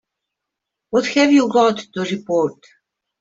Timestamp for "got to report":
1.47-2.57